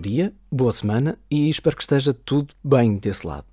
[0.00, 3.44] dia, boa semana e espero que esteja tudo bem desse lado.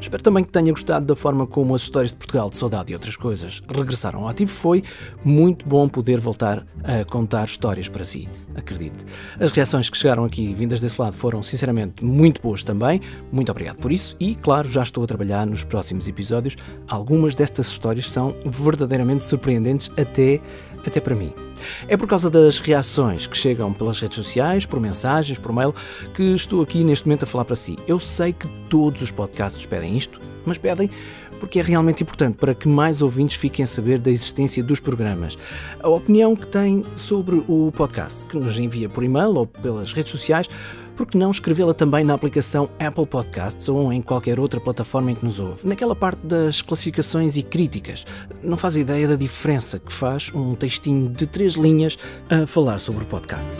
[0.00, 2.94] Espero também que tenha gostado da forma como as histórias de Portugal, de saudade e
[2.94, 4.50] outras coisas regressaram ao ativo.
[4.50, 4.82] Foi
[5.22, 9.04] muito bom poder voltar a contar histórias para si, acredite.
[9.38, 13.00] As reações que chegaram aqui, vindas desse lado, foram sinceramente muito boas também.
[13.30, 16.56] Muito obrigado por isso e, claro, já estou a trabalhar nos próximos episódios.
[16.88, 20.40] Algumas destas histórias são verdadeiramente surpreendentes até,
[20.86, 21.49] até para mim.
[21.88, 25.74] É por causa das reações que chegam pelas redes sociais, por mensagens, por mail,
[26.14, 27.76] que estou aqui neste momento a falar para si.
[27.86, 30.90] Eu sei que todos os podcasts pedem isto, mas pedem
[31.40, 35.36] porque é realmente importante para que mais ouvintes fiquem a saber da existência dos programas.
[35.82, 40.12] A opinião que têm sobre o podcast, que nos envia por e-mail ou pelas redes
[40.12, 40.48] sociais,
[40.94, 45.14] por que não escrevê-la também na aplicação Apple Podcasts ou em qualquer outra plataforma em
[45.14, 45.66] que nos ouve?
[45.66, 48.04] Naquela parte das classificações e críticas.
[48.42, 51.96] Não faz ideia da diferença que faz um textinho de três linhas
[52.28, 53.50] a falar sobre o podcast.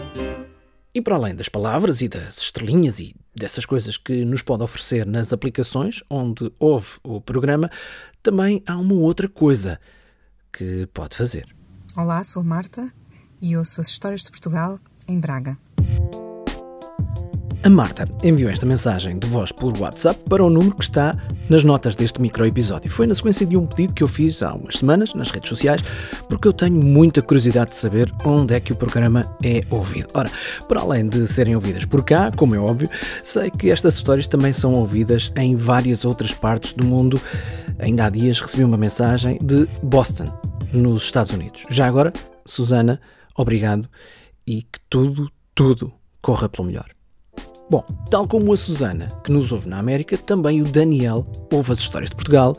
[0.94, 5.06] E para além das palavras e das estrelinhas e dessas coisas que nos pode oferecer
[5.06, 7.70] nas aplicações onde ouve o programa,
[8.22, 9.80] também há uma outra coisa
[10.52, 11.46] que pode fazer.
[11.96, 12.92] Olá, sou Marta
[13.40, 14.78] e ouço as histórias de Portugal
[15.08, 15.56] em Braga.
[17.62, 21.14] A Marta enviou esta mensagem de voz por WhatsApp para o número que está
[21.46, 22.90] nas notas deste microepisódio.
[22.90, 25.82] Foi na sequência de um pedido que eu fiz há umas semanas nas redes sociais,
[26.26, 30.08] porque eu tenho muita curiosidade de saber onde é que o programa é ouvido.
[30.14, 30.30] Ora,
[30.66, 32.88] para além de serem ouvidas por cá, como é óbvio,
[33.22, 37.20] sei que estas histórias também são ouvidas em várias outras partes do mundo.
[37.78, 40.24] Ainda há dias recebi uma mensagem de Boston,
[40.72, 41.64] nos Estados Unidos.
[41.68, 42.10] Já agora,
[42.46, 42.98] Susana,
[43.36, 43.86] obrigado
[44.46, 46.99] e que tudo, tudo corra pelo melhor.
[47.70, 51.78] Bom, tal como a Susana, que nos ouve na América, também o Daniel ouve as
[51.78, 52.56] histórias de Portugal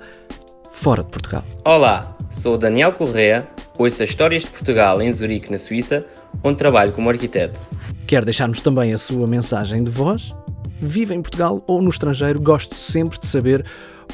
[0.72, 1.44] fora de Portugal.
[1.66, 3.46] Olá, sou o Daniel Correa,
[3.78, 6.06] ouço as histórias de Portugal em Zurique, na Suíça,
[6.42, 7.60] onde trabalho como arquiteto.
[8.08, 10.34] Quer deixar-nos também a sua mensagem de voz?
[10.82, 13.64] Vive em Portugal ou no estrangeiro, gosto sempre de saber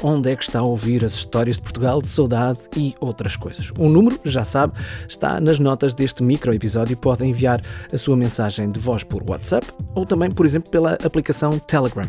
[0.02, 3.72] onde é que está a ouvir as histórias de Portugal, de saudade e outras coisas.
[3.78, 4.74] O número, já sabe,
[5.08, 6.96] está nas notas deste micro episódio.
[6.96, 7.62] Pode enviar
[7.92, 12.08] a sua mensagem de voz por WhatsApp ou também, por exemplo, pela aplicação Telegram.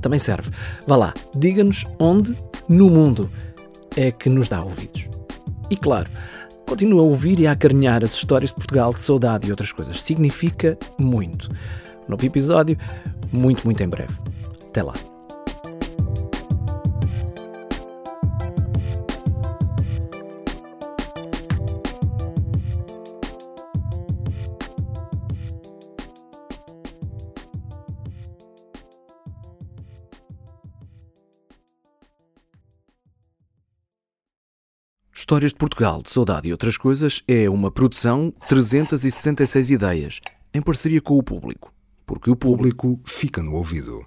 [0.00, 0.50] Também serve.
[0.86, 2.34] Vá lá, diga-nos onde
[2.68, 3.30] no mundo
[3.96, 5.06] é que nos dá ouvidos.
[5.70, 6.08] E claro,
[6.66, 10.02] continua a ouvir e a acarinhar as histórias de Portugal, de saudade e outras coisas.
[10.02, 11.48] Significa muito.
[12.08, 12.76] Novo episódio,
[13.32, 14.14] muito, muito em breve.
[14.68, 14.94] Até lá.
[35.28, 40.20] Histórias de Portugal, de Saudade e outras coisas é uma produção 366 ideias,
[40.54, 41.70] em parceria com o público.
[42.08, 44.00] Porque o público fica no ouvido.